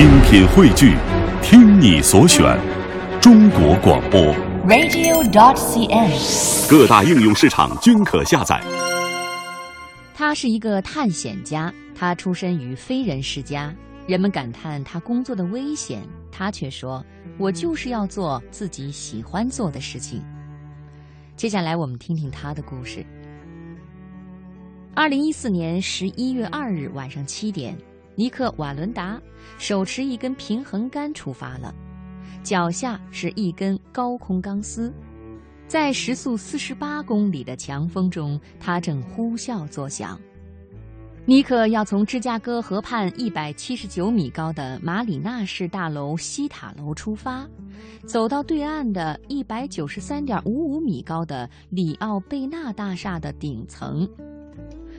[0.00, 0.96] 精品汇聚，
[1.42, 2.58] 听你所选，
[3.20, 4.18] 中国广播。
[4.66, 6.70] radio.dot.cn，。
[6.70, 8.58] 各大应用市场均可下载。
[10.14, 13.74] 他是一个探险家，他出身于非人世家，
[14.06, 16.00] 人们感叹他工作的危险，
[16.32, 17.04] 他却说
[17.36, 20.24] ：“我就是要做自己喜欢做的事情。”
[21.36, 23.04] 接下来我们听听他的故事。
[24.94, 27.76] 二零一四年十一月二日晚上七点，
[28.20, 29.18] 尼克瓦伦达
[29.56, 31.74] 手持一根平衡杆出发了，
[32.42, 34.92] 脚下是一根高空钢丝。
[35.66, 40.20] 在时速四十八公里的强风中，他正呼啸作响。
[41.24, 47.48] 尼克要从芝加哥河畔一百七十九米高的马里纳市大楼西塔楼出发，
[48.06, 54.06] 走到对岸的一百九十三点五五米高的里奥贝纳大厦的顶层，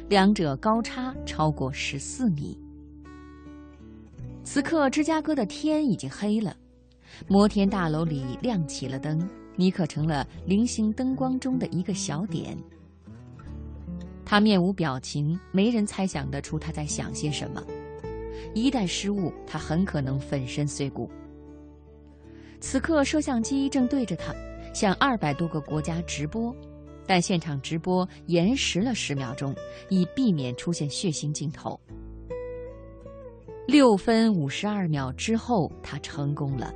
[0.09, 2.57] 两者高差超过十四米。
[4.53, 6.53] 此刻，芝加哥的天已经黑了，
[7.25, 9.25] 摩天大楼里亮起了灯。
[9.55, 12.57] 尼克成了零星灯光中的一个小点。
[14.25, 17.63] 他面无表情，没人猜想得出他在想些什么。
[18.53, 21.09] 一旦失误，他很可能粉身碎骨。
[22.59, 24.35] 此刻，摄像机正对着他，
[24.73, 26.53] 向二百多个国家直播，
[27.07, 29.55] 但现场直播延时了十秒钟，
[29.87, 31.79] 以避免出现血腥镜头。
[33.67, 36.73] 六分五十二秒之后，他成功了。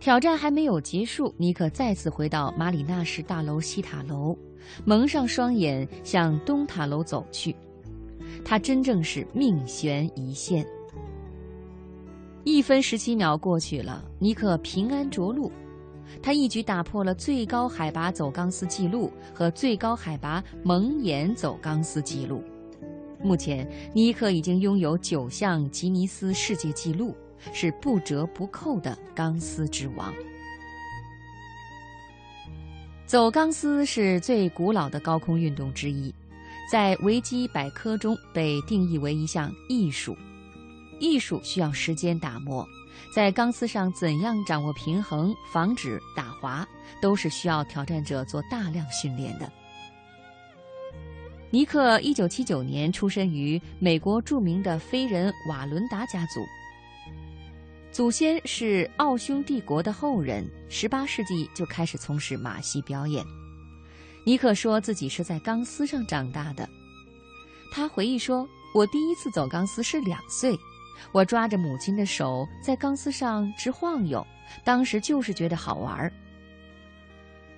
[0.00, 4.36] 挑战还没有结束，尼克再次回到马里纳什大楼西塔楼，
[4.84, 7.54] 蒙上双眼向东塔楼走去。
[8.44, 10.66] 他真正是命悬一线。
[12.44, 15.50] 一分十七秒过去了，尼克平安着陆。
[16.22, 22.42] 他一举打破了最高海拔走钢丝记录和最高海拔蒙眼走钢丝记录。
[23.22, 27.16] 目前，尼克已经拥有九项吉尼斯世界纪录。
[27.52, 30.12] 是不折不扣的钢丝之王。
[33.06, 36.12] 走钢丝是最古老的高空运动之一，
[36.68, 40.16] 在维基百科中被定义为一项艺术。
[40.98, 42.66] 艺术需要时间打磨，
[43.14, 46.66] 在钢丝上怎样掌握平衡，防止打滑，
[47.00, 49.48] 都是需要挑战者做大量训练的。
[51.50, 56.44] 尼克一九七九年出生于美国著名的飞人瓦伦达家族。
[57.90, 63.24] 祖先是奥匈帝国的后人，十八世纪就开始从事马戏表演。
[64.26, 66.68] 尼克说自己是在钢丝上长大的。
[67.72, 70.54] 他回忆说：“我第一次走钢丝是两岁，
[71.12, 74.24] 我抓着母亲的手在钢丝上直晃悠，
[74.64, 76.12] 当时就是觉得好玩。”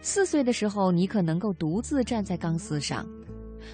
[0.01, 3.05] 四岁的时候，尼克能够独自站在钢丝上。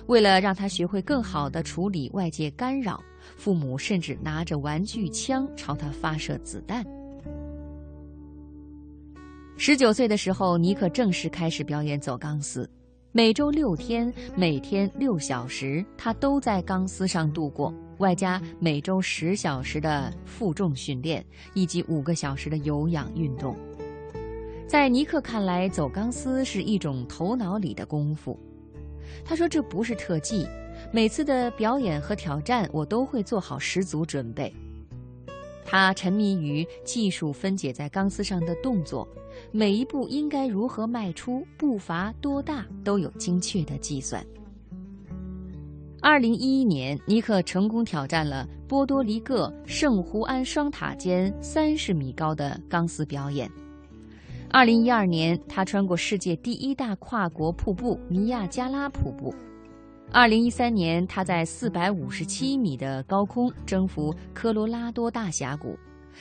[0.07, 3.03] 为了让他学会更好地处理外界干扰，
[3.37, 6.85] 父母甚至拿着玩具枪朝他发射子弹。
[9.59, 12.69] 十九岁的时候，尼克正式开始表演走钢丝，
[13.11, 23.57] 每周六天，每天六小时，他都在钢丝上度过，外加每周十小时的负重训练以及五个小时的有氧运动。
[24.69, 28.39] 在尼克看来，走钢丝是一种头脑里的功夫。
[29.25, 30.47] 他说：“这不是特技，
[30.93, 34.53] 每次的表演和挑战，我都会做好十足准备。”
[35.65, 39.07] 他沉迷于技术分解在钢丝上的动作，
[39.51, 44.25] 每一步应该如何迈出，步伐多大，都有精确的计算。
[46.01, 53.51] 二零一一年，尼克成功挑战了波多黎各圣胡安双塔间三十米高的钢丝表演。
[54.51, 59.35] 二零一二年，他穿过世界第一大跨国瀑布尼亚加拉瀑布。
[60.11, 65.77] 二零一三年，他在四百五十七米的高空征服科罗拉多大峡谷，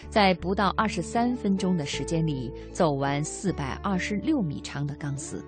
[0.09, 5.43] 在不到二十三分钟的时间里走完四百二十六米长的钢丝。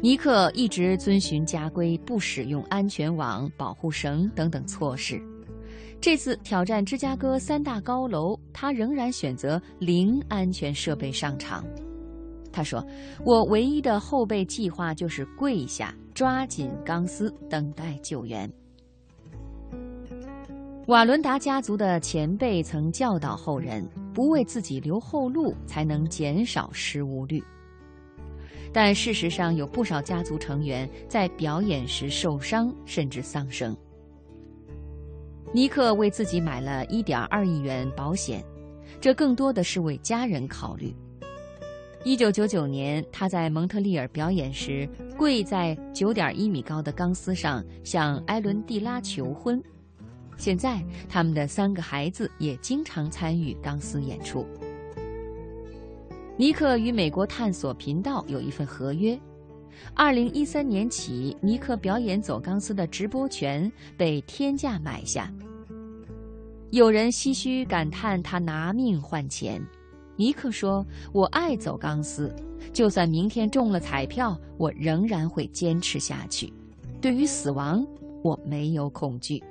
[0.00, 5.20] 尼克一直遵循家规，不使用安全网、保护绳等等措施。
[6.00, 11.64] 这次挑战芝加哥三大高楼，他仍然选择零安全设备上场。
[12.52, 12.84] 他说
[13.24, 18.50] ：“我唯一的后备计划就是跪下，抓紧钢丝，等待救援。”
[20.86, 27.42] 瓦伦达家族的前辈曾教导后人，不为自己留后路，才能减少失误率。
[28.72, 33.76] 但事实上，有不少家族成员在表演时受伤，甚至丧生。
[35.58, 38.44] 尼克为自己买了一点二亿元保险，
[39.00, 40.94] 这更多的是为家人考虑。
[42.04, 49.60] 一九九九年，他在蒙特利尔表演时，跪在九点一米高的钢丝上向埃伦蒂拉求婚。
[50.36, 54.46] 现在，他们的三个孩子也经常参与钢丝演出。
[56.36, 59.18] 尼克与美国探索频道有一份合约，
[59.92, 65.28] 二零一三年起，尼克表演走钢丝的直播权被天价买下。
[66.70, 69.58] 有人唏嘘感叹他拿命换钱，
[70.16, 70.84] 尼克说
[71.14, 72.30] ：“我爱走钢丝，
[72.74, 76.52] 就算明天中了彩票，我仍然会坚持下去。
[77.00, 77.86] 对于死亡，
[78.22, 79.42] 我没有恐惧。”